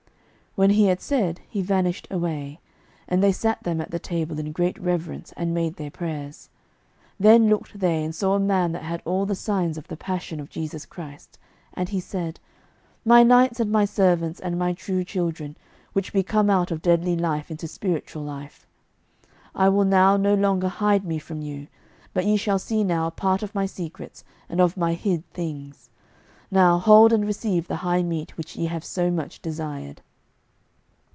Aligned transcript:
When 0.55 0.71
he 0.71 0.87
had 0.87 0.99
said, 0.99 1.39
he 1.47 1.61
vanished 1.61 2.09
away; 2.11 2.59
and 3.07 3.23
they 3.23 3.31
sat 3.31 3.63
them 3.63 3.79
at 3.79 3.89
the 3.91 3.99
table 3.99 4.37
in 4.37 4.51
great 4.51 4.77
reverence, 4.81 5.31
and 5.37 5.53
made 5.53 5.77
their 5.77 5.89
prayers. 5.89 6.49
Then 7.17 7.47
looked 7.47 7.79
they, 7.79 8.03
and 8.03 8.13
saw 8.13 8.33
a 8.33 8.39
man 8.41 8.73
that 8.73 8.83
had 8.83 9.01
all 9.05 9.25
the 9.25 9.33
signs 9.33 9.77
of 9.77 9.87
the 9.87 9.95
passion 9.95 10.41
of 10.41 10.49
Jesu 10.49 10.85
Christ, 10.89 11.39
and 11.73 11.87
he 11.87 12.01
said: 12.01 12.41
"My 13.05 13.23
knights 13.23 13.61
and 13.61 13.71
my 13.71 13.85
servants 13.85 14.41
and 14.41 14.59
my 14.59 14.73
true 14.73 15.05
children, 15.05 15.55
which 15.93 16.11
be 16.11 16.21
come 16.21 16.49
out 16.49 16.69
of 16.69 16.81
deadly 16.81 17.15
life 17.15 17.49
into 17.49 17.65
spiritual 17.65 18.21
life, 18.23 18.67
I 19.55 19.69
will 19.69 19.85
now 19.85 20.17
no 20.17 20.33
longer 20.33 20.67
hide 20.67 21.05
me 21.05 21.17
from 21.17 21.41
you, 21.41 21.67
but 22.13 22.25
ye 22.25 22.35
shall 22.35 22.59
see 22.59 22.83
now 22.83 23.07
a 23.07 23.11
part 23.11 23.41
of 23.41 23.55
my 23.55 23.65
secrets 23.65 24.25
and 24.49 24.59
of 24.59 24.75
my 24.75 24.95
hid 24.95 25.23
things; 25.31 25.89
now 26.51 26.77
hold 26.77 27.13
and 27.13 27.25
receive 27.25 27.69
the 27.69 27.77
high 27.87 28.03
meat 28.03 28.35
which 28.35 28.57
ye 28.57 28.65
have 28.65 28.83
so 28.83 29.09
much 29.09 29.41
desired." 29.41 30.01